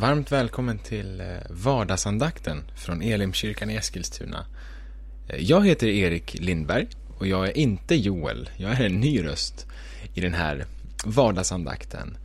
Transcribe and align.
Varmt 0.00 0.32
välkommen 0.32 0.78
till 0.78 1.20
eh, 1.20 1.26
vardagsandakten 1.50 2.62
från 2.74 3.02
Elimkyrkan 3.02 3.70
i 3.70 3.74
Eskilstuna. 3.74 4.46
Eh, 5.28 5.36
jag 5.42 5.66
heter 5.66 5.86
Erik 5.86 6.34
Lindberg 6.40 6.86
och 7.18 7.26
jag 7.26 7.48
är 7.48 7.56
inte 7.56 7.94
Joel. 7.94 8.50
Jag 8.56 8.72
är 8.72 8.86
en 8.86 9.00
ny 9.00 9.24
röst 9.24 9.66
i 10.14 10.20
den 10.20 10.34
här 10.34 10.64
vardagsandakten. 11.04 12.16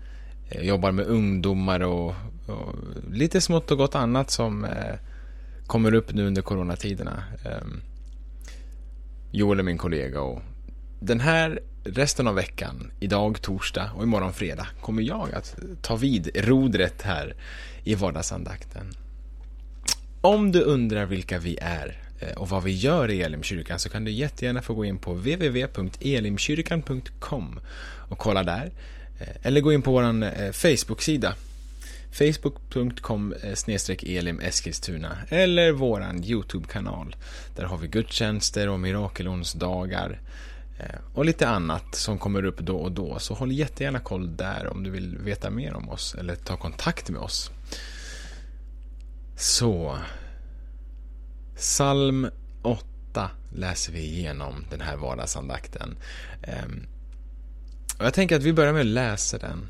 Eh, 0.50 0.58
jag 0.58 0.66
jobbar 0.66 0.92
med 0.92 1.06
ungdomar 1.06 1.80
och, 1.80 2.16
och 2.48 2.76
lite 3.12 3.42
smått 3.42 3.72
och 3.72 3.78
gott 3.78 3.96
annat 3.96 4.32
som 4.32 4.66
eh, 4.66 4.96
kommer 5.68 5.94
upp 5.94 6.14
nu 6.14 6.28
under 6.28 6.42
coronatiderna. 6.42 7.24
Ehm, 7.46 7.82
Joel 9.32 9.60
är 9.60 9.64
min 9.64 9.78
kollega 9.78 10.22
och 10.22 10.42
den 11.00 11.20
här 11.20 11.60
resten 11.84 12.28
av 12.28 12.36
veckan, 12.36 12.92
idag 13.00 13.42
torsdag 13.42 13.92
och 13.96 14.04
imorgon 14.04 14.34
fredag, 14.34 14.68
kommer 14.82 15.02
jag 15.02 15.34
att 15.34 15.56
ta 15.82 15.96
vid 15.96 16.30
rodret 16.36 17.02
här 17.02 17.36
i 17.84 17.96
vardagsandakten. 17.96 18.94
Om 20.22 20.52
du 20.52 20.62
undrar 20.62 21.06
vilka 21.06 21.40
vi 21.40 21.58
är 21.62 21.98
eh, 22.20 22.38
och 22.38 22.50
vad 22.50 22.64
vi 22.64 22.72
gör 22.72 23.12
i 23.12 23.22
Elimkyrkan 23.22 23.80
så 23.80 23.90
kan 23.90 24.06
du 24.06 24.12
jättegärna 24.12 24.62
få 24.62 24.74
gå 24.74 24.86
in 24.86 24.98
på 24.98 25.14
www.elimkyrkan.com 25.14 27.60
och 28.10 28.18
kolla 28.18 28.44
där. 28.44 28.72
Eh, 29.20 29.28
eller 29.42 29.62
gå 29.62 29.74
in 29.74 29.82
på 29.82 29.92
vår 29.92 30.24
eh, 30.24 30.52
Facebook-sida 30.52 31.36
facebook.com 32.12 33.34
elim 34.02 34.40
Eskilstuna 34.40 35.18
eller 35.30 35.72
våran 35.72 36.24
Youtube-kanal. 36.24 37.16
Där 37.56 37.64
har 37.64 37.78
vi 37.78 37.88
gudstjänster 37.88 38.70
och 38.70 38.80
mirakelonsdagar 38.80 40.20
Eh, 40.84 41.00
och 41.14 41.26
lite 41.26 41.48
annat 41.48 41.96
som 41.96 42.20
kommer 42.20 42.46
upp 42.46 42.60
då 42.60 42.78
och 42.78 42.92
då. 42.92 43.20
Så 43.20 43.34
håll 43.34 43.52
jättegärna 43.52 44.00
koll 44.00 44.38
där 44.38 44.68
om 44.72 44.84
du 44.84 44.90
vill 44.90 45.18
veta 45.18 45.50
mer 45.50 45.74
om 45.74 45.90
oss 45.90 46.16
eller 46.16 46.36
ta 46.36 46.58
kontakt 46.58 47.10
med 47.10 47.22
oss. 47.22 47.52
Så. 49.36 49.98
Psalm 51.56 52.30
8 52.62 53.32
läser 53.56 53.94
vi 53.94 54.00
igenom 54.00 54.66
den 54.70 54.82
här 54.82 54.98
vardagsandakten. 54.98 55.98
Ehm, 56.42 56.88
och 58.00 58.06
jag 58.06 58.14
tänker 58.14 58.36
att 58.36 58.44
vi 58.44 58.54
börjar 58.54 58.74
med 58.74 58.80
att 58.80 58.86
läsa 58.86 59.38
den. 59.38 59.68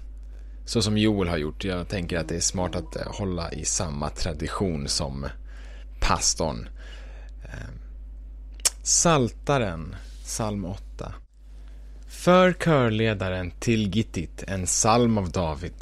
Så 0.66 0.81
som 0.81 0.97
Joel 0.97 1.28
har 1.28 1.38
gjort. 1.38 1.64
Jag 1.64 1.88
tänker 1.88 2.17
att 2.17 2.28
det 2.28 2.36
är 2.36 2.39
smart 2.39 2.75
att 2.75 2.95
eh, 2.95 3.08
hålla 3.08 3.52
i 3.52 3.66
samma 3.66 4.09
tradition 4.09 4.88
som 4.88 5.25
pastorn. 6.00 6.69
Ehm, 7.44 7.80
saltaren, 8.84 9.95
psalm 10.23 10.66
8. 10.66 11.13
För 12.07 12.53
körledaren 12.53 13.52
till 13.52 13.95
Gittit, 13.95 14.43
en 14.47 14.66
psalm 14.66 15.17
av 15.17 15.31
David. 15.31 15.73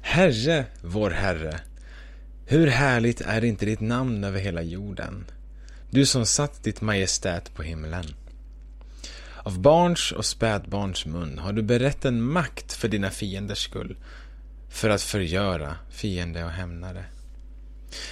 Herre, 0.00 0.64
vår 0.82 1.10
Herre, 1.10 1.60
hur 2.46 2.66
härligt 2.66 3.20
är 3.20 3.44
inte 3.44 3.66
ditt 3.66 3.80
namn 3.80 4.24
över 4.24 4.40
hela 4.40 4.62
jorden? 4.62 5.24
Du 5.90 6.06
som 6.06 6.26
satt 6.26 6.64
ditt 6.64 6.80
majestät 6.80 7.54
på 7.54 7.62
himlen. 7.62 8.04
Av 9.36 9.60
barns 9.60 10.12
och 10.12 10.24
spädbarns 10.24 11.06
mun 11.06 11.38
har 11.38 11.52
du 11.52 11.62
berett 11.62 12.04
en 12.04 12.22
makt 12.22 12.72
för 12.72 12.88
dina 12.88 13.10
fienders 13.10 13.64
skull, 13.64 13.96
för 14.68 14.90
att 14.90 15.02
förgöra 15.02 15.76
fiende 15.90 16.44
och 16.44 16.50
hämnare. 16.50 17.04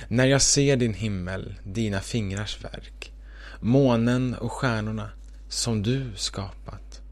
När 0.08 0.26
jag 0.26 0.42
ser 0.42 0.76
din 0.76 0.94
himmel, 0.94 1.54
dina 1.64 2.00
fingrars 2.00 2.64
verk, 2.64 3.12
månen 3.60 4.34
och 4.34 4.52
stjärnorna 4.52 5.10
som 5.48 5.82
du 5.82 6.12
skapat, 6.16 7.02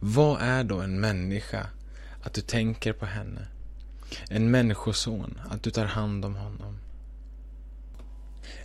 vad 0.00 0.42
är 0.42 0.64
då 0.64 0.80
en 0.80 1.00
människa 1.00 1.66
att 2.22 2.34
du 2.34 2.40
tänker 2.40 2.92
på 2.92 3.06
henne? 3.06 3.46
En 4.30 4.50
människoson, 4.50 5.40
att 5.50 5.62
du 5.62 5.70
tar 5.70 5.84
hand 5.84 6.24
om 6.24 6.36
honom. 6.36 6.78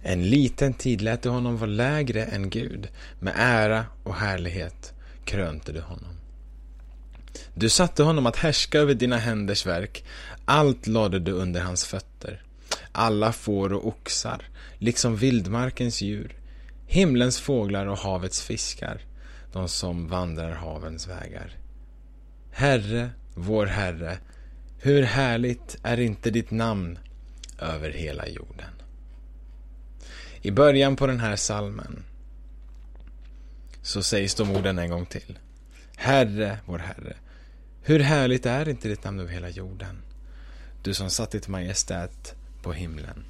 En 0.02 0.30
liten 0.30 0.74
tid 0.74 1.02
lät 1.02 1.22
du 1.22 1.30
honom 1.30 1.58
vara 1.58 1.70
lägre 1.70 2.25
än 2.25 2.50
Gud, 2.50 2.88
med 3.20 3.34
ära 3.38 3.86
och 4.03 4.16
härlighet 4.16 4.94
krönte 5.26 5.72
du 5.72 5.81
honom. 5.81 6.18
Du 7.53 7.70
satte 7.70 8.03
honom 8.03 8.26
att 8.26 8.36
härska 8.36 8.80
över 8.80 8.94
dina 8.94 9.18
händers 9.18 9.66
verk, 9.66 10.06
allt 10.46 10.88
lade 10.88 11.20
du 11.20 11.31
under 11.31 11.62
hans 11.62 11.86
fötter. 11.86 12.44
Alla 12.92 13.31
får 13.31 13.74
och 13.74 13.88
oxar, 13.88 14.47
liksom 14.78 15.16
vildmarkens 15.16 16.02
djur, 16.02 16.36
himlens 16.88 17.40
fåglar 17.40 17.86
och 17.86 17.97
havets 17.97 18.42
fiskar, 18.42 19.02
de 19.53 19.69
som 19.69 20.08
vandrar 20.08 20.52
havens 20.52 21.08
vägar. 21.08 21.58
Herre, 22.52 23.09
vår 23.36 23.66
Herre, 23.66 24.18
hur 24.80 25.03
härligt 25.03 25.78
är 25.84 26.00
inte 26.00 26.31
ditt 26.31 26.52
namn 26.52 27.00
över 27.59 27.90
hela 27.90 28.28
jorden. 28.28 28.69
I 30.41 30.52
början 30.52 30.96
på 30.96 31.08
den 31.08 31.19
här 31.19 31.36
salmen 31.36 32.03
så 33.81 34.03
sägs 34.03 34.36
de 34.36 34.52
orden 34.52 34.80
en 34.80 34.90
gång 34.90 35.06
till. 35.06 35.40
Herre, 35.96 36.58
vår 36.66 36.80
Herre, 36.80 37.16
hur 37.81 38.00
härligt 38.00 38.46
är 38.46 38.70
inte 38.70 38.88
ditt 38.88 39.03
namn 39.03 39.20
över 39.20 39.31
hela 39.31 39.50
jorden? 39.50 40.02
Du 40.81 40.94
som 40.94 41.09
satt 41.09 41.31
ditt 41.31 41.47
majestät 41.47 42.35
på 42.62 42.74
himlen. 42.74 43.24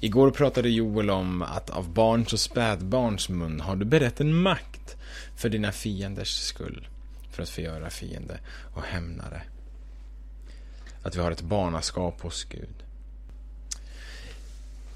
Igår 0.00 0.30
pratade 0.30 0.68
Joel 0.68 1.10
om 1.10 1.42
att 1.42 1.70
av 1.70 1.92
barns 1.92 2.32
och 2.32 2.40
spädbarns 2.40 3.28
mun 3.28 3.60
har 3.60 3.76
du 3.76 3.84
berett 3.84 4.20
en 4.20 4.34
makt 4.34 4.97
för 5.36 5.48
dina 5.48 5.72
fienders 5.72 6.34
skull, 6.34 6.88
för 7.30 7.42
att 7.42 7.48
förgöra 7.48 7.90
fiende 7.90 8.40
och 8.74 8.82
hämnare. 8.82 9.42
Att 11.02 11.16
vi 11.16 11.20
har 11.20 11.30
ett 11.30 11.42
barnaskap 11.42 12.20
hos 12.20 12.44
Gud. 12.44 12.84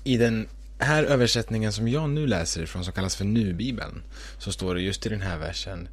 I 0.05 0.17
den 0.17 0.49
här 0.78 1.05
översättningen 1.05 1.73
som 1.73 1.89
jag 1.89 2.11
nu 2.11 2.27
läser 2.27 2.62
ifrån, 2.62 2.84
som 2.84 2.93
kallas 2.93 3.17
för 3.17 3.25
Nu-bibeln, 3.25 4.03
så 4.39 4.53
står 4.53 4.75
det 4.75 4.81
just 4.81 5.06
i 5.06 5.09
den 5.09 5.21
här 5.21 5.39
versen 5.39 5.89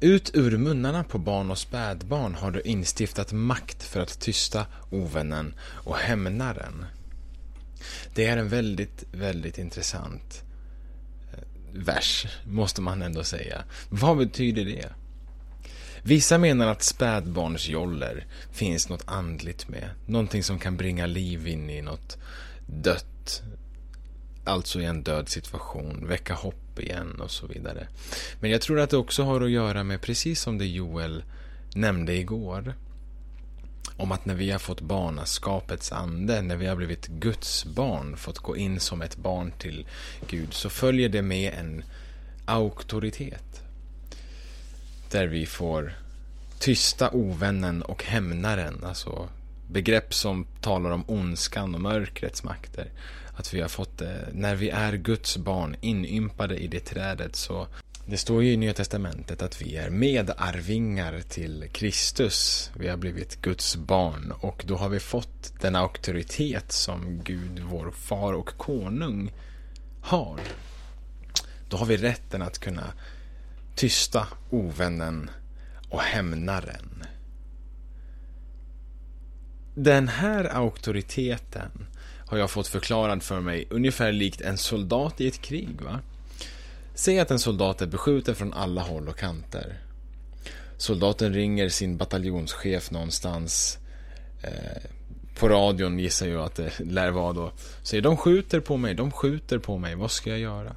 Ut 0.00 0.30
ur 0.34 0.58
munnarna 0.58 1.04
på 1.04 1.18
barn 1.18 1.50
och 1.50 1.58
spädbarn 1.58 2.34
har 2.34 2.50
du 2.50 2.60
instiftat 2.60 3.32
makt 3.32 3.82
för 3.82 4.00
att 4.00 4.20
tysta 4.20 4.66
ovännen 4.90 5.54
och 5.60 5.96
hämnaren. 5.96 6.86
Det 8.14 8.26
är 8.26 8.36
en 8.36 8.48
väldigt, 8.48 9.04
väldigt 9.12 9.58
intressant 9.58 10.43
vers, 11.74 12.26
måste 12.44 12.80
man 12.80 13.02
ändå 13.02 13.24
säga. 13.24 13.64
Vad 13.88 14.16
betyder 14.16 14.64
det? 14.64 14.88
Vissa 16.02 16.38
menar 16.38 16.66
att 16.66 16.82
spädbarnsjoller 16.82 18.26
finns 18.52 18.88
något 18.88 19.02
andligt 19.06 19.68
med. 19.68 19.90
Någonting 20.06 20.42
som 20.42 20.58
kan 20.58 20.76
bringa 20.76 21.06
liv 21.06 21.48
in 21.48 21.70
i 21.70 21.82
något 21.82 22.18
dött. 22.66 23.42
Alltså 24.44 24.80
i 24.80 24.84
en 24.84 25.02
död 25.02 25.28
situation, 25.28 26.06
väcka 26.08 26.34
hopp 26.34 26.80
igen 26.80 27.20
och 27.20 27.30
så 27.30 27.46
vidare. 27.46 27.88
Men 28.40 28.50
jag 28.50 28.60
tror 28.60 28.80
att 28.80 28.90
det 28.90 28.96
också 28.96 29.22
har 29.22 29.40
att 29.40 29.50
göra 29.50 29.84
med, 29.84 30.02
precis 30.02 30.40
som 30.40 30.58
det 30.58 30.66
Joel 30.66 31.24
nämnde 31.74 32.16
igår, 32.16 32.74
om 33.96 34.12
att 34.12 34.24
när 34.26 34.34
vi 34.34 34.50
har 34.50 34.58
fått 34.58 34.80
barnaskapets 34.80 35.92
ande, 35.92 36.42
när 36.42 36.56
vi 36.56 36.66
har 36.66 36.76
blivit 36.76 37.06
Guds 37.06 37.64
barn, 37.64 38.16
fått 38.16 38.38
gå 38.38 38.56
in 38.56 38.80
som 38.80 39.02
ett 39.02 39.16
barn 39.16 39.52
till 39.58 39.86
Gud, 40.28 40.54
så 40.54 40.70
följer 40.70 41.08
det 41.08 41.22
med 41.22 41.54
en 41.54 41.84
auktoritet. 42.44 43.62
Där 45.10 45.26
vi 45.26 45.46
får 45.46 45.92
tysta 46.58 47.10
ovännen 47.10 47.82
och 47.82 48.04
hämnaren, 48.04 48.84
alltså 48.84 49.28
begrepp 49.70 50.14
som 50.14 50.46
talar 50.60 50.90
om 50.90 51.04
ondskan 51.06 51.74
och 51.74 51.80
mörkrets 51.80 52.44
makter. 52.44 52.90
Att 53.36 53.54
vi 53.54 53.60
har 53.60 53.68
fått 53.68 53.98
det, 53.98 54.28
när 54.32 54.54
vi 54.54 54.70
är 54.70 54.92
Guds 54.92 55.36
barn, 55.36 55.76
inympade 55.80 56.56
i 56.56 56.66
det 56.66 56.80
trädet, 56.80 57.36
så 57.36 57.66
det 58.06 58.16
står 58.16 58.42
ju 58.42 58.52
i 58.52 58.56
Nya 58.56 58.74
Testamentet 58.74 59.42
att 59.42 59.62
vi 59.62 59.76
är 59.76 59.90
medarvingar 59.90 61.20
till 61.28 61.68
Kristus. 61.72 62.70
Vi 62.76 62.88
har 62.88 62.96
blivit 62.96 63.42
Guds 63.42 63.76
barn 63.76 64.32
och 64.40 64.64
då 64.66 64.76
har 64.76 64.88
vi 64.88 65.00
fått 65.00 65.60
den 65.60 65.76
auktoritet 65.76 66.72
som 66.72 67.20
Gud, 67.24 67.60
vår 67.70 67.90
far 67.90 68.32
och 68.32 68.56
konung, 68.56 69.32
har. 70.02 70.40
Då 71.68 71.76
har 71.76 71.86
vi 71.86 71.96
rätten 71.96 72.42
att 72.42 72.58
kunna 72.58 72.92
tysta 73.74 74.26
ovännen 74.50 75.30
och 75.88 76.00
hämnaren. 76.00 77.04
Den 79.74 80.08
här 80.08 80.44
auktoriteten 80.44 81.86
har 82.26 82.38
jag 82.38 82.50
fått 82.50 82.68
förklarad 82.68 83.22
för 83.22 83.40
mig 83.40 83.66
ungefär 83.70 84.12
likt 84.12 84.40
en 84.40 84.58
soldat 84.58 85.20
i 85.20 85.28
ett 85.28 85.40
krig. 85.40 85.80
va? 85.80 86.00
Säg 86.94 87.20
att 87.20 87.30
en 87.30 87.38
soldat 87.38 87.82
är 87.82 87.86
beskjuten 87.86 88.34
från 88.34 88.52
alla 88.52 88.82
håll 88.82 89.08
och 89.08 89.18
kanter. 89.18 89.78
Soldaten 90.76 91.32
ringer 91.32 91.68
sin 91.68 91.96
bataljonschef 91.96 92.90
någonstans. 92.90 93.78
Eh, 94.42 94.90
på 95.38 95.48
radion 95.48 95.98
gissar 95.98 96.26
jag 96.26 96.44
att 96.44 96.54
det 96.54 96.80
lär 96.80 97.10
vara 97.10 97.32
då. 97.32 97.52
Säger 97.82 98.02
de 98.02 98.16
skjuter 98.16 98.60
på 98.60 98.76
mig, 98.76 98.94
de 98.94 99.10
skjuter 99.10 99.58
på 99.58 99.78
mig, 99.78 99.94
vad 99.94 100.10
ska 100.10 100.30
jag 100.30 100.38
göra? 100.38 100.76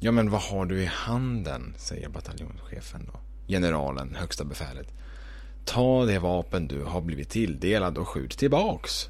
Ja 0.00 0.12
men 0.12 0.30
vad 0.30 0.40
har 0.40 0.66
du 0.66 0.82
i 0.82 0.86
handen? 0.86 1.74
Säger 1.76 2.08
bataljonschefen 2.08 3.10
då. 3.12 3.20
Generalen, 3.48 4.14
högsta 4.14 4.44
befälet. 4.44 4.88
Ta 5.64 6.04
det 6.04 6.18
vapen 6.18 6.68
du 6.68 6.84
har 6.84 7.00
blivit 7.00 7.30
tilldelad 7.30 7.98
och 7.98 8.08
skjut 8.08 8.38
tillbaks. 8.38 9.08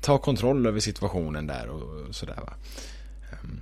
ta 0.00 0.18
kontroll 0.18 0.66
över 0.66 0.80
situationen 0.80 1.46
där 1.46 1.68
och 1.68 2.14
sådär 2.14 2.40
va. 2.46 2.54
Ehm. 3.32 3.60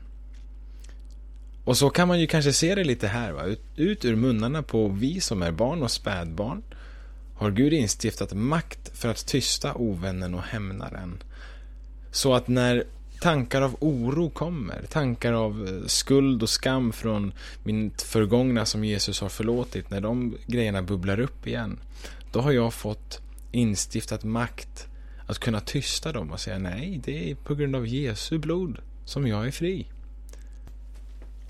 Och 1.66 1.76
så 1.76 1.90
kan 1.90 2.08
man 2.08 2.20
ju 2.20 2.26
kanske 2.26 2.52
se 2.52 2.74
det 2.74 2.84
lite 2.84 3.08
här 3.08 3.32
va. 3.32 3.44
Ut, 3.44 3.60
ut 3.76 4.04
ur 4.04 4.16
munnarna 4.16 4.62
på 4.62 4.88
vi 4.88 5.20
som 5.20 5.42
är 5.42 5.52
barn 5.52 5.82
och 5.82 5.90
spädbarn 5.90 6.62
har 7.36 7.50
Gud 7.50 7.72
instiftat 7.72 8.34
makt 8.34 8.98
för 8.98 9.08
att 9.08 9.26
tysta 9.26 9.74
ovännen 9.74 10.34
och 10.34 10.42
hämnaren. 10.42 11.22
Så 12.10 12.34
att 12.34 12.48
när 12.48 12.84
tankar 13.20 13.62
av 13.62 13.76
oro 13.80 14.30
kommer, 14.30 14.82
tankar 14.90 15.32
av 15.32 15.68
eh, 15.68 15.86
skuld 15.86 16.42
och 16.42 16.48
skam 16.48 16.92
från 16.92 17.32
mitt 17.64 18.02
förgångna 18.02 18.64
som 18.66 18.84
Jesus 18.84 19.20
har 19.20 19.28
förlåtit, 19.28 19.90
när 19.90 20.00
de 20.00 20.36
grejerna 20.46 20.82
bubblar 20.82 21.20
upp 21.20 21.46
igen, 21.46 21.78
då 22.32 22.40
har 22.40 22.52
jag 22.52 22.74
fått 22.74 23.20
instiftat 23.52 24.24
makt 24.24 24.86
att 25.26 25.38
kunna 25.38 25.60
tysta 25.60 26.12
dem 26.12 26.32
och 26.32 26.40
säga 26.40 26.58
nej, 26.58 27.00
det 27.04 27.30
är 27.30 27.34
på 27.34 27.54
grund 27.54 27.76
av 27.76 27.86
Jesu 27.86 28.38
blod 28.38 28.78
som 29.04 29.26
jag 29.26 29.46
är 29.46 29.50
fri. 29.50 29.86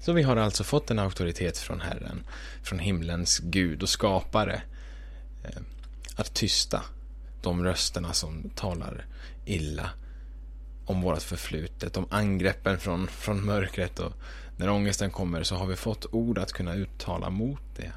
Så 0.06 0.12
vi 0.12 0.22
har 0.22 0.36
alltså 0.36 0.64
fått 0.64 0.90
en 0.90 0.98
auktoritet 0.98 1.58
från 1.58 1.80
Herren, 1.80 2.26
från 2.62 2.78
himlens 2.78 3.38
Gud 3.38 3.82
och 3.82 3.88
skapare, 3.88 4.62
eh, 5.44 5.62
att 6.16 6.34
tysta 6.34 6.82
de 7.42 7.64
rösterna 7.64 8.12
som 8.12 8.50
talar 8.54 9.06
illa 9.44 9.90
om 10.84 11.00
vårt 11.00 11.22
förflutet, 11.22 11.96
om 11.96 12.06
angreppen 12.10 12.78
från, 12.78 13.06
från 13.06 13.44
mörkret 13.44 13.98
och 13.98 14.12
när 14.56 14.70
ångesten 14.70 15.10
kommer 15.10 15.42
så 15.42 15.56
har 15.56 15.66
vi 15.66 15.76
fått 15.76 16.14
ord 16.14 16.38
att 16.38 16.52
kunna 16.52 16.74
uttala 16.74 17.30
mot 17.30 17.62
det. 17.76 17.92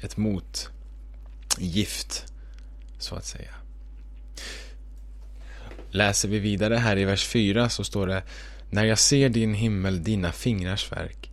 Ett 0.00 0.16
motgift, 0.16 2.24
så 2.98 3.14
att 3.14 3.24
säga. 3.24 3.54
Läser 5.90 6.28
vi 6.28 6.38
vidare 6.38 6.74
här 6.74 6.96
i 6.96 7.04
vers 7.04 7.26
4 7.26 7.68
så 7.68 7.84
står 7.84 8.06
det 8.06 8.22
När 8.70 8.84
jag 8.84 8.98
ser 8.98 9.28
din 9.28 9.54
himmel, 9.54 10.04
dina 10.04 10.32
fingrars 10.32 10.92
verk, 10.92 11.25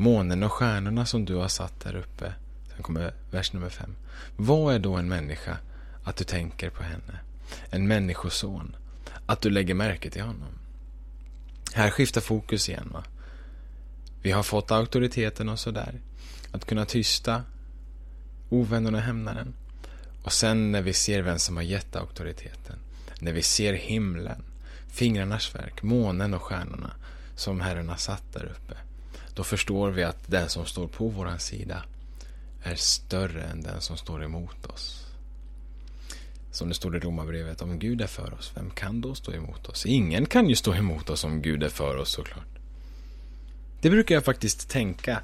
månen 0.00 0.42
och 0.42 0.52
stjärnorna 0.52 1.06
som 1.06 1.24
du 1.24 1.34
har 1.34 1.48
satt 1.48 1.80
där 1.80 1.96
uppe. 1.96 2.32
Sen 2.74 2.82
kommer 2.82 3.14
vers 3.30 3.52
nummer 3.52 3.68
fem. 3.68 3.96
Vad 4.36 4.74
är 4.74 4.78
då 4.78 4.96
en 4.96 5.08
människa 5.08 5.58
att 6.04 6.16
du 6.16 6.24
tänker 6.24 6.70
på 6.70 6.82
henne? 6.82 7.20
En 7.70 7.88
människoson 7.88 8.76
att 9.26 9.40
du 9.40 9.50
lägger 9.50 9.74
märke 9.74 10.10
till 10.10 10.22
honom. 10.22 10.58
Här 11.74 11.90
skiftar 11.90 12.20
fokus 12.20 12.68
igen. 12.68 12.90
va. 12.92 13.04
Vi 14.22 14.30
har 14.30 14.42
fått 14.42 14.70
auktoriteten 14.70 15.48
och 15.48 15.58
sådär. 15.58 16.00
Att 16.52 16.64
kunna 16.64 16.84
tysta 16.84 17.42
ovännen 18.48 18.94
och 18.94 19.00
hämnaren. 19.00 19.54
Och 20.22 20.32
sen 20.32 20.72
när 20.72 20.82
vi 20.82 20.92
ser 20.92 21.22
vem 21.22 21.38
som 21.38 21.56
har 21.56 21.62
gett 21.62 21.96
auktoriteten. 21.96 22.78
När 23.20 23.32
vi 23.32 23.42
ser 23.42 23.72
himlen, 23.72 24.42
fingrarnas 24.88 25.54
verk, 25.54 25.82
månen 25.82 26.34
och 26.34 26.42
stjärnorna 26.42 26.90
som 27.36 27.60
Herren 27.60 27.88
har 27.88 27.96
satt 27.96 28.32
där 28.32 28.44
uppe. 28.44 28.76
Då 29.34 29.44
förstår 29.44 29.90
vi 29.90 30.02
att 30.02 30.18
den 30.26 30.48
som 30.48 30.66
står 30.66 30.88
på 30.88 31.08
vår 31.08 31.38
sida 31.38 31.82
är 32.62 32.74
större 32.74 33.42
än 33.42 33.62
den 33.62 33.80
som 33.80 33.96
står 33.96 34.24
emot 34.24 34.66
oss. 34.66 35.06
Som 36.52 36.68
det 36.68 36.74
står 36.74 36.96
i 36.96 37.00
Romarbrevet, 37.00 37.62
om 37.62 37.78
Gud 37.78 38.00
är 38.00 38.06
för 38.06 38.34
oss, 38.34 38.52
vem 38.54 38.70
kan 38.70 39.00
då 39.00 39.14
stå 39.14 39.32
emot 39.32 39.66
oss? 39.66 39.86
Ingen 39.86 40.26
kan 40.26 40.48
ju 40.48 40.54
stå 40.54 40.74
emot 40.74 41.10
oss 41.10 41.24
om 41.24 41.42
Gud 41.42 41.62
är 41.62 41.68
för 41.68 41.96
oss 41.96 42.10
såklart. 42.10 42.58
Det 43.80 43.90
brukar 43.90 44.14
jag 44.14 44.24
faktiskt 44.24 44.70
tänka 44.70 45.22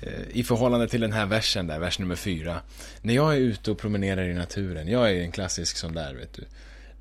eh, 0.00 0.28
i 0.30 0.44
förhållande 0.44 0.88
till 0.88 1.00
den 1.00 1.12
här 1.12 1.26
versen 1.26 1.66
där, 1.66 1.78
vers 1.78 1.98
nummer 1.98 2.16
fyra. 2.16 2.60
När 3.02 3.14
jag 3.14 3.34
är 3.34 3.38
ute 3.38 3.70
och 3.70 3.78
promenerar 3.78 4.28
i 4.28 4.34
naturen, 4.34 4.88
jag 4.88 5.10
är 5.10 5.20
en 5.20 5.32
klassisk 5.32 5.76
sån 5.76 5.94
där, 5.94 6.14
vet 6.14 6.32
du. 6.32 6.44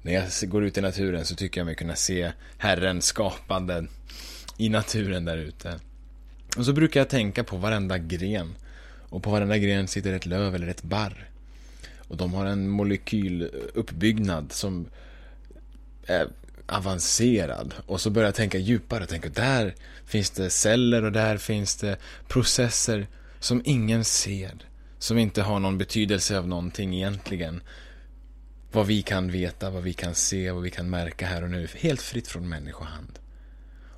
När 0.01 0.13
jag 0.13 0.49
går 0.49 0.63
ut 0.63 0.77
i 0.77 0.81
naturen 0.81 1.25
så 1.25 1.35
tycker 1.35 1.59
jag 1.59 1.65
mig 1.65 1.75
kunna 1.75 1.95
se 1.95 2.31
Herren 2.57 3.01
skapande 3.01 3.85
i 4.57 4.69
naturen 4.69 5.25
där 5.25 5.37
ute. 5.37 5.79
Och 6.57 6.65
så 6.65 6.73
brukar 6.73 6.99
jag 6.99 7.09
tänka 7.09 7.43
på 7.43 7.57
varenda 7.57 7.97
gren. 7.97 8.55
Och 9.09 9.23
på 9.23 9.29
varenda 9.29 9.57
gren 9.57 9.87
sitter 9.87 10.13
ett 10.13 10.25
löv 10.25 10.55
eller 10.55 10.67
ett 10.67 10.83
barr. 10.83 11.29
Och 12.07 12.17
de 12.17 12.33
har 12.33 12.45
en 12.45 12.69
molekyluppbyggnad 12.69 14.51
som 14.51 14.85
är 16.07 16.27
avancerad. 16.67 17.73
Och 17.85 18.01
så 18.01 18.09
börjar 18.09 18.27
jag 18.27 18.35
tänka 18.35 18.57
djupare. 18.57 19.05
Tänka, 19.05 19.29
där 19.29 19.75
finns 20.05 20.29
det 20.29 20.49
celler 20.49 21.03
och 21.03 21.11
där 21.11 21.37
finns 21.37 21.75
det 21.75 21.97
processer 22.27 23.07
som 23.39 23.61
ingen 23.65 24.03
ser. 24.05 24.65
Som 24.99 25.17
inte 25.17 25.41
har 25.41 25.59
någon 25.59 25.77
betydelse 25.77 26.37
av 26.37 26.47
någonting 26.47 26.95
egentligen. 26.95 27.61
Vad 28.71 28.87
vi 28.87 29.01
kan 29.01 29.31
veta, 29.31 29.69
vad 29.69 29.83
vi 29.83 29.93
kan 29.93 30.15
se, 30.15 30.51
vad 30.51 30.63
vi 30.63 30.71
kan 30.71 30.89
märka 30.89 31.25
här 31.25 31.43
och 31.43 31.49
nu. 31.49 31.67
Helt 31.75 32.01
fritt 32.01 32.27
från 32.27 32.49
människohand. 32.49 33.19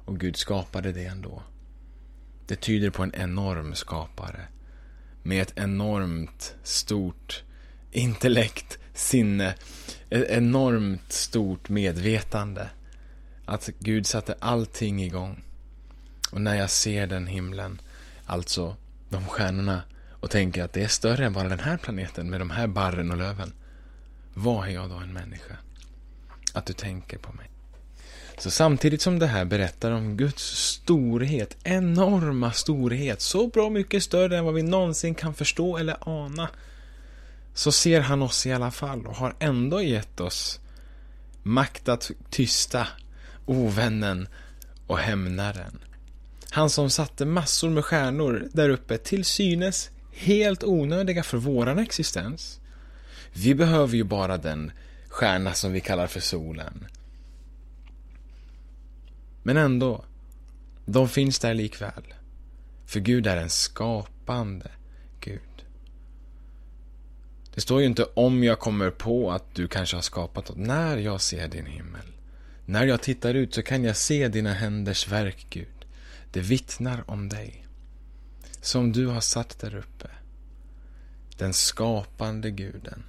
Och 0.06 0.20
Gud 0.20 0.38
skapade 0.38 0.92
det 0.92 1.06
ändå. 1.06 1.44
Det 2.48 2.56
tyder 2.56 2.90
på 2.90 3.04
en 3.04 3.16
enorm 3.16 3.76
skapare. 3.76 4.48
Med 5.24 5.42
ett 5.42 5.54
enormt 5.56 6.56
stort 6.64 7.44
intellekt, 7.92 8.80
sinne, 8.94 9.56
ett 10.10 10.30
enormt 10.30 11.12
stort 11.12 11.70
medvetande. 11.70 12.70
Att 13.46 13.70
Gud 13.80 14.08
satte 14.08 14.36
allting 14.40 15.04
igång. 15.04 15.44
Och 16.32 16.42
när 16.42 16.56
jag 16.56 16.70
ser 16.70 17.08
den 17.08 17.28
himlen, 17.28 17.82
alltså 18.26 18.76
de 19.10 19.26
stjärnorna, 19.26 19.82
och 20.20 20.32
tänker 20.32 20.64
att 20.64 20.74
det 20.74 20.84
är 20.84 20.88
större 20.88 21.26
än 21.26 21.34
bara 21.34 21.50
den 21.50 21.60
här 21.60 21.78
planeten 21.78 22.30
med 22.30 22.42
de 22.42 22.50
här 22.50 22.68
barren 22.68 23.12
och 23.12 23.18
löven. 23.18 23.54
Vad 24.34 24.68
är 24.68 24.72
jag 24.72 24.90
då 24.90 24.96
en 24.96 25.14
människa? 25.14 25.58
Att 26.54 26.66
du 26.66 26.74
tänker 26.74 27.18
på 27.18 27.34
mig. 27.34 27.50
Så 28.38 28.52
samtidigt 28.52 29.02
som 29.02 29.20
det 29.20 29.28
här 29.28 29.46
berättar 29.46 29.92
om 29.92 30.18
Guds 30.18 30.44
storhet, 30.44 31.58
enorma 31.64 32.52
storhet, 32.52 33.22
så 33.22 33.48
bra 33.48 33.70
mycket 33.70 34.04
större 34.04 34.38
än 34.38 34.46
vad 34.46 34.54
vi 34.54 34.64
någonsin 34.64 35.16
kan 35.16 35.34
förstå 35.34 35.78
eller 35.78 35.98
ana, 36.00 36.50
så 37.54 37.72
ser 37.72 38.02
han 38.02 38.22
oss 38.22 38.46
i 38.46 38.54
alla 38.54 38.72
fall 38.72 39.08
och 39.08 39.16
har 39.16 39.36
ändå 39.40 39.82
gett 39.82 40.20
oss 40.20 40.60
makt 41.44 41.90
att 41.90 42.12
tysta 42.30 42.88
ovännen 43.46 44.28
och 44.88 44.98
hämnaren. 44.98 45.80
Han 46.50 46.70
som 46.70 46.90
satte 46.90 47.26
massor 47.26 47.70
med 47.70 47.86
stjärnor 47.86 48.48
där 48.54 48.70
uppe 48.70 48.98
till 48.98 49.26
synes 49.26 49.90
helt 50.14 50.64
onödiga 50.64 51.24
för 51.24 51.38
våran 51.38 51.80
existens. 51.80 52.60
Vi 53.34 53.56
behöver 53.56 53.96
ju 53.96 54.04
bara 54.04 54.38
den 54.38 54.72
stjärna 55.08 55.54
som 55.54 55.72
vi 55.72 55.82
kallar 55.82 56.08
för 56.08 56.20
solen. 56.20 56.86
Men 59.46 59.58
ändå, 59.58 60.06
de 60.86 61.10
finns 61.10 61.40
där 61.40 61.54
likväl. 61.54 62.14
För 62.86 63.00
Gud 63.00 63.28
är 63.28 63.38
en 63.38 63.50
skapande 63.50 64.72
Gud. 65.20 65.66
Det 67.54 67.62
står 67.62 67.82
ju 67.82 67.86
inte 67.86 68.04
om 68.04 68.44
jag 68.44 68.60
kommer 68.60 68.92
på 68.92 69.32
att 69.32 69.56
du 69.56 69.68
kanske 69.68 69.98
har 69.98 70.02
skapat 70.02 70.50
något. 70.50 70.58
När 70.58 70.98
jag 70.98 71.22
ser 71.22 71.48
din 71.48 71.66
himmel. 71.66 72.06
När 72.66 72.86
jag 72.86 73.02
tittar 73.02 73.34
ut 73.34 73.54
så 73.54 73.62
kan 73.62 73.84
jag 73.84 73.98
se 73.98 74.28
dina 74.28 74.54
händers 74.54 75.08
verk, 75.08 75.48
Gud. 75.50 75.86
Det 76.32 76.42
vittnar 76.42 77.10
om 77.10 77.30
dig. 77.30 77.68
Som 78.62 78.92
du 78.92 79.08
har 79.08 79.22
satt 79.22 79.60
där 79.60 79.76
uppe. 79.76 80.10
Den 81.38 81.54
skapande 81.54 82.52
guden. 82.52 83.04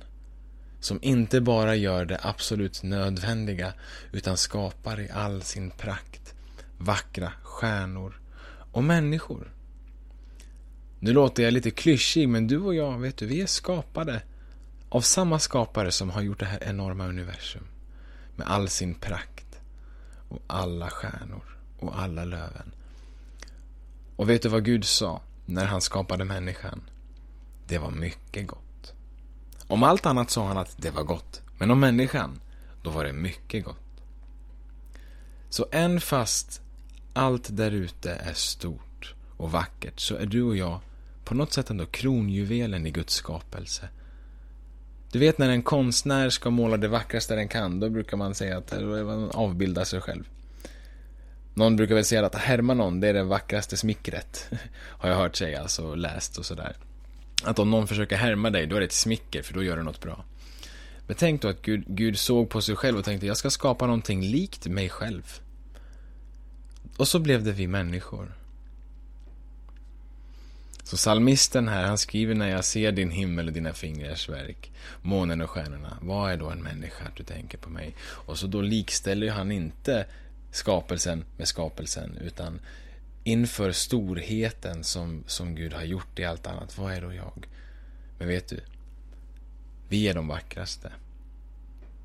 Som 0.87 0.99
inte 1.03 1.41
bara 1.41 1.75
gör 1.75 2.05
det 2.05 2.21
absolut 2.23 2.83
nödvändiga 2.83 3.73
utan 4.13 4.37
skapar 4.37 5.01
i 5.01 5.11
all 5.11 5.43
sin 5.43 5.71
prakt 5.71 6.35
vackra 6.79 7.33
stjärnor 7.43 8.21
och 8.73 8.85
människor. 8.85 9.53
Nu 10.99 11.13
låter 11.13 11.43
jag 11.43 11.53
lite 11.53 11.71
klyschig, 11.71 12.29
men 12.29 12.47
du 12.47 12.59
och 12.59 12.75
jag, 12.75 12.99
vet 12.99 13.17
du, 13.17 13.27
vi 13.27 13.41
är 13.41 13.47
skapade 13.47 14.23
av 14.89 15.01
samma 15.01 15.39
skapare 15.39 15.93
som 15.93 16.11
har 16.11 16.23
gjort 16.23 16.41
det 16.41 16.47
här 16.47 16.65
enorma 16.65 17.07
universum. 17.07 17.67
Med 18.37 18.47
all 18.47 18.69
sin 18.69 18.95
prakt. 18.95 19.61
Och 20.29 20.43
alla 20.47 20.91
stjärnor. 20.91 21.59
Och 21.79 21.99
alla 21.99 22.25
löven. 22.25 22.73
Och 24.17 24.31
vet 24.31 24.43
du 24.43 24.49
vad 24.49 24.65
Gud 24.65 24.85
sa 24.85 25.23
när 25.47 25.65
han 25.65 25.81
skapade 25.81 26.25
människan? 26.25 26.83
Det 27.67 27.79
var 27.79 27.91
mycket 27.91 28.47
gott. 28.47 28.66
Om 29.69 29.83
allt 29.83 30.07
annat 30.07 30.31
sa 30.31 30.47
han 30.47 30.59
att 30.59 30.75
det 30.77 30.91
var 30.91 31.03
gott. 31.03 31.43
Men 31.59 31.71
om 31.71 31.81
människan, 31.81 32.41
då 32.83 32.91
var 32.91 33.05
det 33.05 33.13
mycket 33.13 33.65
gott. 33.65 34.03
Så 35.49 35.67
än 35.73 36.01
fast 36.01 36.63
allt 37.13 37.57
där 37.57 37.71
ute 37.71 38.13
är 38.13 38.33
stort 38.33 39.15
och 39.37 39.53
vackert 39.53 40.01
så 40.01 40.17
är 40.17 40.27
du 40.27 40.43
och 40.43 40.57
jag 40.57 40.81
på 41.25 41.35
något 41.35 41.53
sätt 41.53 41.71
ändå 41.71 41.87
kronjuvelen 41.87 42.87
i 42.87 42.91
Guds 42.91 43.15
skapelse. 43.15 43.89
Du 45.13 45.19
vet 45.19 45.39
när 45.39 45.49
en 45.49 45.63
konstnär 45.63 46.31
ska 46.31 46.51
måla 46.51 46.77
det 46.77 46.89
vackraste 46.89 47.35
den 47.35 47.49
kan, 47.49 47.81
då 47.81 47.89
brukar 47.89 48.17
man 48.17 48.35
säga 48.35 48.59
att 48.59 48.73
man 48.81 49.31
avbildar 49.31 49.85
sig 49.85 50.01
själv. 50.01 50.29
Någon 51.55 51.77
brukar 51.77 51.95
väl 51.95 52.05
säga 52.05 52.27
att 52.27 52.35
härma 52.35 52.75
någon, 52.75 53.01
det 53.01 53.09
är 53.09 53.15
det 53.15 53.23
vackraste 53.23 53.77
smickret. 53.77 54.51
Har 54.99 55.09
jag 55.09 55.17
hört 55.17 55.37
sägas 55.37 55.63
alltså, 55.63 55.87
och 55.87 55.97
läst 55.97 56.39
och 56.39 56.47
sådär. 56.47 56.77
Att 57.45 57.59
om 57.59 57.71
någon 57.71 57.89
försöker 57.89 58.17
härma 58.17 58.51
dig, 58.51 58.67
då 58.67 58.77
är 58.77 58.81
det 58.81 58.87
ett 58.87 58.93
smicker, 58.93 59.43
för 59.43 59.55
då 59.55 59.63
gör 59.63 59.77
du 59.77 59.83
något 59.83 60.01
bra. 60.01 60.25
Men 61.07 61.17
tänk 61.17 61.43
då 61.43 61.49
att 61.49 61.63
Gud, 61.63 61.85
Gud 61.87 62.19
såg 62.19 62.49
på 62.49 62.61
sig 62.63 62.77
själv 62.77 62.99
och 62.99 63.05
tänkte 63.05 63.27
jag 63.27 63.37
ska 63.37 63.51
skapa 63.51 63.87
någonting 63.87 64.23
likt 64.23 64.67
mig 64.67 64.89
själv. 64.89 65.41
Och 66.97 67.09
så 67.09 67.19
blev 67.19 67.45
det 67.45 67.53
vi 67.53 67.67
människor. 67.67 68.33
Så 70.83 70.97
salmisten 70.97 71.69
här, 71.69 71.85
han 71.85 71.99
skriver 71.99 72.35
när 72.35 72.49
jag 72.49 72.65
ser 72.65 72.93
din 72.93 73.11
himmel 73.11 73.47
och 73.47 73.53
dina 73.53 73.73
fingrars 73.73 74.29
verk, 74.29 74.73
månen 75.03 75.41
och 75.41 75.51
stjärnorna, 75.51 75.99
vad 76.01 76.33
är 76.33 76.37
då 76.37 76.51
en 76.51 76.63
människa 76.63 77.05
att 77.05 77.17
du 77.17 77.23
tänker 77.23 77.59
på 77.59 77.71
mig? 77.71 77.95
Och 78.01 78.39
så 78.39 78.47
då 78.47 78.61
likställer 78.61 79.31
han 79.31 79.53
inte 79.53 80.07
skapelsen 80.51 81.25
med 81.37 81.49
skapelsen, 81.49 82.19
utan 82.25 82.61
inför 83.27 83.73
storheten 83.73 84.85
som, 84.85 85.25
som 85.27 85.55
Gud 85.55 85.73
har 85.73 85.83
gjort 85.83 86.19
i 86.19 86.25
allt 86.25 86.47
annat, 86.47 86.79
vad 86.79 86.93
är 86.93 87.01
då 87.01 87.15
jag? 87.15 87.47
Men 88.19 88.29
vet 88.29 88.49
du, 88.49 88.61
vi 89.89 90.09
är 90.09 90.15
de 90.15 90.29
vackraste. 90.29 90.93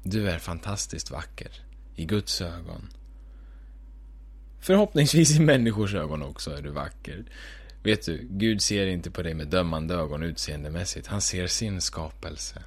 Du 0.03 0.29
är 0.29 0.39
fantastiskt 0.39 1.11
vacker 1.11 1.51
i 1.95 2.05
Guds 2.05 2.41
ögon. 2.41 2.89
Förhoppningsvis 4.59 5.37
i 5.37 5.39
människors 5.39 5.93
ögon 5.93 6.23
också 6.23 6.51
är 6.51 6.61
du 6.61 6.69
vacker. 6.69 7.25
Vet 7.83 8.05
du, 8.05 8.27
Gud 8.29 8.61
ser 8.61 8.87
inte 8.87 9.11
på 9.11 9.21
dig 9.21 9.33
med 9.33 9.47
dömande 9.47 9.95
ögon 9.95 10.23
utseendemässigt. 10.23 11.07
Han 11.07 11.21
ser 11.21 11.47
sin 11.47 11.81
skapelse. 11.81 12.63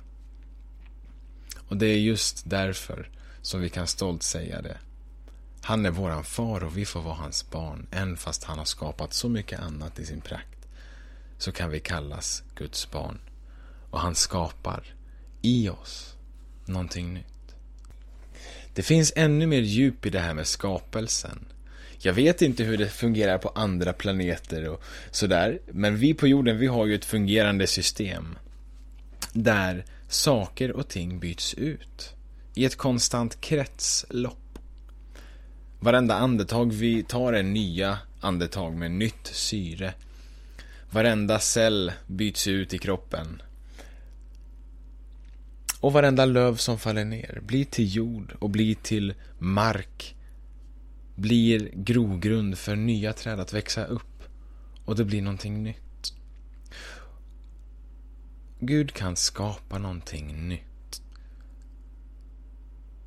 Och 1.68 1.76
det 1.76 1.86
är 1.86 1.98
just 1.98 2.50
därför 2.50 3.10
som 3.42 3.60
vi 3.60 3.68
kan 3.68 3.86
stolt 3.86 4.22
säga 4.22 4.62
det. 4.62 4.78
Han 5.66 5.86
är 5.86 5.90
våran 5.90 6.24
far 6.24 6.64
och 6.64 6.78
vi 6.78 6.84
får 6.84 7.02
vara 7.02 7.14
hans 7.14 7.50
barn. 7.50 7.86
Än 7.90 8.16
fast 8.16 8.44
han 8.44 8.58
har 8.58 8.64
skapat 8.64 9.12
så 9.12 9.28
mycket 9.28 9.60
annat 9.60 9.98
i 9.98 10.06
sin 10.06 10.20
prakt. 10.20 10.66
Så 11.38 11.52
kan 11.52 11.70
vi 11.70 11.80
kallas 11.80 12.42
Guds 12.54 12.90
barn. 12.90 13.18
Och 13.90 14.00
han 14.00 14.14
skapar 14.14 14.94
i 15.42 15.68
oss 15.68 16.16
någonting 16.64 17.14
nytt. 17.14 17.54
Det 18.74 18.82
finns 18.82 19.12
ännu 19.16 19.46
mer 19.46 19.60
djup 19.60 20.06
i 20.06 20.10
det 20.10 20.20
här 20.20 20.34
med 20.34 20.46
skapelsen. 20.46 21.46
Jag 21.98 22.12
vet 22.12 22.42
inte 22.42 22.64
hur 22.64 22.78
det 22.78 22.88
fungerar 22.88 23.38
på 23.38 23.48
andra 23.48 23.92
planeter 23.92 24.68
och 24.68 24.82
sådär, 25.10 25.58
men 25.66 25.96
vi 25.96 26.14
på 26.14 26.28
jorden, 26.28 26.58
vi 26.58 26.66
har 26.66 26.86
ju 26.86 26.94
ett 26.94 27.04
fungerande 27.04 27.66
system 27.66 28.38
där 29.32 29.84
saker 30.08 30.72
och 30.72 30.88
ting 30.88 31.20
byts 31.20 31.54
ut 31.54 32.14
i 32.54 32.64
ett 32.64 32.76
konstant 32.76 33.40
kretslopp. 33.40 34.43
Varenda 35.84 36.14
andetag 36.14 36.72
vi 36.72 37.02
tar 37.02 37.32
är 37.32 37.42
nya 37.42 37.98
andetag 38.20 38.76
med 38.76 38.90
nytt 38.90 39.26
syre. 39.26 39.94
Varenda 40.90 41.38
cell 41.38 41.92
byts 42.06 42.46
ut 42.46 42.74
i 42.74 42.78
kroppen. 42.78 43.42
Och 45.80 45.92
varenda 45.92 46.24
löv 46.24 46.56
som 46.56 46.78
faller 46.78 47.04
ner 47.04 47.40
blir 47.46 47.64
till 47.64 47.96
jord 47.96 48.36
och 48.38 48.50
blir 48.50 48.74
till 48.74 49.14
mark 49.38 50.14
blir 51.14 51.70
grogrund 51.74 52.58
för 52.58 52.76
nya 52.76 53.12
träd 53.12 53.40
att 53.40 53.52
växa 53.52 53.84
upp 53.84 54.22
och 54.84 54.96
det 54.96 55.04
blir 55.04 55.22
någonting 55.22 55.62
nytt. 55.62 56.14
Gud 58.60 58.92
kan 58.92 59.16
skapa 59.16 59.78
någonting 59.78 60.48
nytt. 60.48 60.73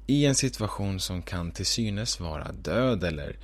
I 0.08 0.26
en 0.26 0.36
situation 0.36 1.00
som 1.00 1.22
kan 1.22 1.52
till 1.52 1.66
synes 1.66 2.20
vara 2.20 2.52
död 2.52 3.04
eller 3.04 3.36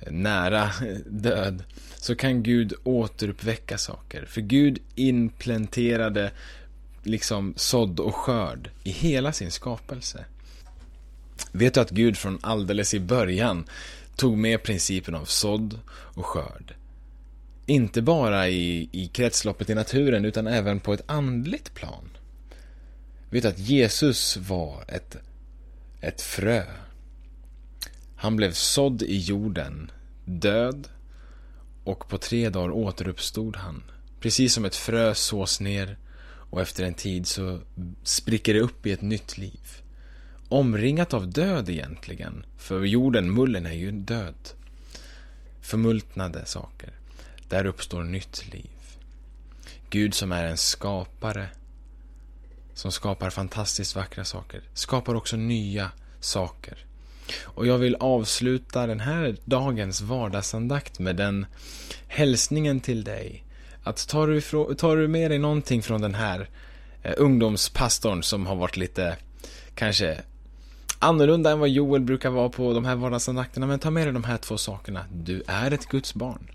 eh, 0.00 0.12
nära 0.12 0.70
död 1.06 1.64
så 1.96 2.14
kan 2.14 2.42
Gud 2.42 2.74
återuppväcka 2.84 3.78
saker. 3.78 4.24
För 4.24 4.40
Gud 4.40 4.78
implanterade 4.94 6.30
liksom 7.02 7.54
sådd 7.56 8.00
och 8.00 8.14
skörd 8.14 8.70
i 8.84 8.90
hela 8.90 9.32
sin 9.32 9.50
skapelse. 9.50 10.24
Vet 11.52 11.74
du 11.74 11.80
att 11.80 11.90
Gud 11.90 12.16
från 12.16 12.38
alldeles 12.42 12.94
i 12.94 13.00
början 13.00 13.64
tog 14.16 14.38
med 14.38 14.62
principen 14.62 15.14
av 15.14 15.24
sådd 15.24 15.78
och 15.90 16.26
skörd. 16.26 16.74
Inte 17.66 18.02
bara 18.02 18.48
i, 18.48 18.88
i 18.92 19.06
kretsloppet 19.06 19.70
i 19.70 19.74
naturen 19.74 20.24
utan 20.24 20.46
även 20.46 20.80
på 20.80 20.92
ett 20.92 21.02
andligt 21.06 21.74
plan. 21.74 22.10
Vet 23.30 23.42
du 23.42 23.48
att 23.48 23.58
Jesus 23.58 24.36
var 24.36 24.84
ett, 24.88 25.16
ett 26.00 26.20
frö. 26.20 26.62
Han 28.16 28.36
blev 28.36 28.52
sådd 28.52 29.02
i 29.02 29.18
jorden, 29.18 29.90
död 30.24 30.88
och 31.84 32.08
på 32.08 32.18
tre 32.18 32.48
dagar 32.48 32.70
återuppstod 32.70 33.56
han. 33.56 33.82
Precis 34.20 34.54
som 34.54 34.64
ett 34.64 34.76
frö 34.76 35.14
sås 35.14 35.60
ner 35.60 35.98
och 36.50 36.60
efter 36.60 36.84
en 36.84 36.94
tid 36.94 37.26
så 37.26 37.60
spricker 38.02 38.54
det 38.54 38.60
upp 38.60 38.86
i 38.86 38.92
ett 38.92 39.02
nytt 39.02 39.38
liv 39.38 39.80
omringat 40.50 41.14
av 41.14 41.28
död 41.28 41.68
egentligen. 41.68 42.46
För 42.58 42.84
jorden, 42.84 43.32
mullen, 43.32 43.66
är 43.66 43.72
ju 43.72 43.90
död. 43.90 44.48
Förmultnade 45.60 46.46
saker. 46.46 46.90
Där 47.48 47.66
uppstår 47.66 48.02
nytt 48.02 48.52
liv. 48.52 48.70
Gud 49.90 50.14
som 50.14 50.32
är 50.32 50.44
en 50.44 50.56
skapare, 50.56 51.48
som 52.74 52.92
skapar 52.92 53.30
fantastiskt 53.30 53.96
vackra 53.96 54.24
saker, 54.24 54.62
skapar 54.74 55.14
också 55.14 55.36
nya 55.36 55.90
saker. 56.20 56.84
Och 57.42 57.66
jag 57.66 57.78
vill 57.78 57.94
avsluta 57.94 58.86
den 58.86 59.00
här 59.00 59.36
dagens 59.44 60.00
vardagsandakt 60.00 60.98
med 60.98 61.16
den 61.16 61.46
hälsningen 62.08 62.80
till 62.80 63.04
dig. 63.04 63.44
Att 63.82 64.08
tar 64.08 64.26
du, 64.26 64.40
tar 64.74 64.96
du 64.96 65.08
med 65.08 65.30
dig 65.30 65.38
någonting 65.38 65.82
från 65.82 66.00
den 66.00 66.14
här 66.14 66.48
eh, 67.02 67.14
ungdomspastorn 67.16 68.22
som 68.22 68.46
har 68.46 68.56
varit 68.56 68.76
lite 68.76 69.16
kanske 69.74 70.20
annorlunda 70.98 71.50
än 71.50 71.58
vad 71.58 71.68
Joel 71.68 72.02
brukar 72.02 72.30
vara 72.30 72.48
på 72.48 72.72
de 72.72 72.84
här 72.84 72.96
vardagsandakterna. 72.96 73.66
Men 73.66 73.78
ta 73.78 73.90
med 73.90 74.06
dig 74.06 74.12
de 74.12 74.24
här 74.24 74.36
två 74.36 74.58
sakerna. 74.58 75.04
Du 75.12 75.42
är 75.46 75.70
ett 75.70 75.86
Guds 75.86 76.14
barn. 76.14 76.50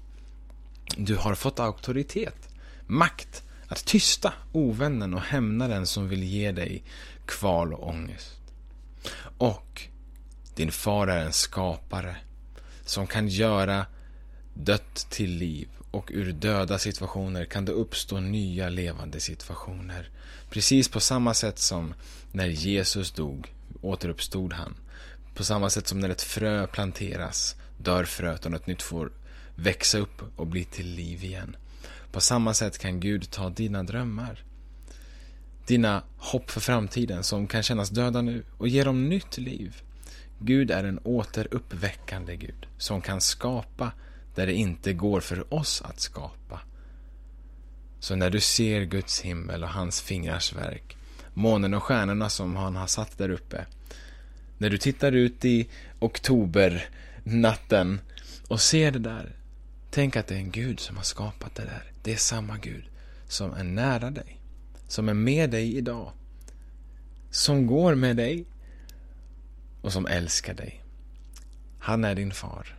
Du 0.98 1.16
har 1.16 1.36
fått 1.36 1.60
auktoritet, 1.60 2.50
makt 2.88 3.44
att 3.68 3.86
tysta 3.86 4.34
ovännen 4.52 5.14
och 5.14 5.22
hämna 5.22 5.68
den 5.68 5.88
som 5.88 6.10
vill 6.10 6.24
ge 6.24 6.52
dig 6.52 6.84
kval 7.26 7.74
och 7.74 7.88
ångest. 7.88 8.42
Och 9.38 9.82
din 10.56 10.72
far 10.72 11.08
är 11.08 11.26
en 11.26 11.34
skapare 11.34 12.16
som 12.86 13.08
kan 13.08 13.28
göra 13.28 13.86
dött 14.54 15.08
till 15.10 15.32
liv 15.32 15.68
och 15.92 16.12
ur 16.14 16.32
döda 16.32 16.80
situationer 16.80 17.46
kan 17.46 17.66
det 17.66 17.72
uppstå 17.72 18.20
nya 18.20 18.70
levande 18.70 19.20
situationer. 19.20 20.10
Precis 20.50 20.90
på 20.90 21.00
samma 21.00 21.34
sätt 21.34 21.60
som 21.60 21.94
när 22.32 22.48
Jesus 22.48 23.12
dog 23.12 23.54
återuppstod 23.82 24.54
han. 24.54 24.76
På 25.36 25.44
samma 25.44 25.70
sätt 25.70 25.88
som 25.88 26.00
när 26.00 26.10
ett 26.10 26.22
frö 26.22 26.68
planteras 26.68 27.56
dör 27.78 28.04
fröet 28.04 28.46
och 28.46 28.52
något 28.52 28.68
nytt 28.68 28.82
får 28.82 29.12
växa 29.56 29.98
upp 29.98 30.22
och 30.36 30.48
bli 30.48 30.64
till 30.64 30.88
liv 30.88 31.24
igen. 31.24 31.56
På 32.16 32.22
samma 32.22 32.54
sätt 32.54 32.78
kan 32.78 33.00
Gud 33.00 33.32
ta 33.32 33.50
dina 33.50 33.84
drömmar, 33.84 34.44
dina 35.68 36.04
hopp 36.18 36.52
för 36.52 36.62
framtiden 36.62 37.24
som 37.24 37.48
kan 37.48 37.64
kännas 37.64 37.90
döda 37.90 38.22
nu 38.22 38.44
och 38.58 38.68
ge 38.68 38.84
dem 38.84 39.10
nytt 39.10 39.38
liv. 39.38 39.82
Gud 40.40 40.72
är 40.72 40.84
en 40.84 41.00
återuppväckande 41.04 42.36
Gud 42.36 42.66
som 42.78 43.02
kan 43.02 43.22
skapa 43.22 43.92
där 44.36 44.48
det 44.48 44.54
inte 44.54 44.94
går 44.94 45.22
för 45.22 45.54
oss 45.54 45.82
att 45.82 46.00
skapa. 46.00 46.60
Så 48.00 48.16
när 48.16 48.30
du 48.30 48.40
ser 48.40 48.82
Guds 48.82 49.22
himmel 49.22 49.64
och 49.64 49.70
hans 49.70 50.02
fingrars 50.02 50.54
verk 50.54 50.98
månen 51.34 51.74
och 51.74 51.84
stjärnorna 51.84 52.30
som 52.30 52.56
han 52.56 52.76
har 52.76 52.88
satt 52.88 53.18
där 53.18 53.30
uppe. 53.30 53.66
När 54.58 54.70
du 54.70 54.78
tittar 54.78 55.12
ut 55.12 55.46
i 55.46 55.70
oktobernatten 56.00 58.00
och 58.48 58.62
ser 58.62 58.92
det 58.92 59.00
där, 59.00 59.36
tänk 59.96 60.16
att 60.16 60.28
det 60.28 60.36
är 60.36 60.40
en 60.40 60.52
Gud 60.52 60.80
som 60.80 60.98
har 60.98 61.04
skapat 61.04 61.56
det 61.56 61.64
där. 61.64 61.92
Det 62.04 62.14
är 62.14 62.18
samma 62.18 62.58
Gud 62.58 62.84
som 63.28 63.54
är 63.54 63.64
nära 63.64 64.12
dig, 64.12 64.42
som 64.88 65.10
är 65.10 65.14
med 65.14 65.50
dig 65.50 65.78
idag, 65.78 66.12
som 67.32 67.68
går 67.68 67.96
med 67.96 68.18
dig 68.18 68.46
och 69.82 69.94
som 69.94 70.06
älskar 70.06 70.54
dig. 70.54 70.84
Han 71.80 72.04
är 72.04 72.16
din 72.16 72.32
far 72.32 72.78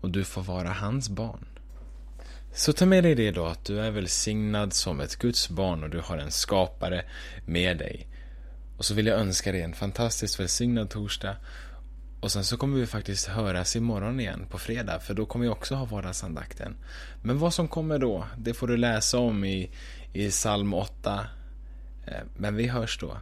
och 0.00 0.10
du 0.10 0.24
får 0.24 0.42
vara 0.42 0.68
hans 0.68 1.08
barn. 1.08 1.46
Så 2.54 2.72
ta 2.72 2.86
med 2.86 3.04
dig 3.04 3.14
det 3.14 3.30
då 3.30 3.46
att 3.46 3.64
du 3.64 3.80
är 3.80 3.90
välsignad 3.90 4.72
som 4.72 5.00
ett 5.00 5.16
Guds 5.16 5.48
barn 5.48 5.82
och 5.82 5.90
du 5.90 6.00
har 6.00 6.18
en 6.18 6.30
skapare 6.30 7.04
med 7.46 7.78
dig. 7.78 8.06
Och 8.78 8.84
så 8.84 8.94
vill 8.94 9.06
jag 9.06 9.20
önska 9.20 9.52
dig 9.52 9.62
en 9.62 9.74
fantastiskt 9.74 10.40
välsignad 10.40 10.90
torsdag. 10.90 11.36
Och 12.20 12.32
sen 12.32 12.44
så 12.44 12.56
kommer 12.56 12.78
vi 12.78 12.86
faktiskt 12.86 13.26
höras 13.26 13.76
imorgon 13.76 14.20
igen 14.20 14.46
på 14.50 14.58
fredag 14.58 15.00
för 15.00 15.14
då 15.14 15.26
kommer 15.26 15.44
jag 15.44 15.52
också 15.52 15.74
ha 15.74 15.84
vardagsandakten. 15.84 16.76
Men 17.22 17.38
vad 17.38 17.54
som 17.54 17.68
kommer 17.68 17.98
då, 17.98 18.24
det 18.38 18.54
får 18.54 18.66
du 18.66 18.76
läsa 18.76 19.18
om 19.18 19.44
i, 19.44 19.70
i 20.12 20.30
psalm 20.30 20.74
8. 20.74 21.26
Eh, 22.06 22.12
men 22.36 22.56
vi 22.56 22.66
hörs 22.66 22.98
då. 22.98 23.18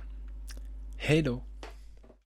Hej 0.96 1.22
då! 1.22 1.42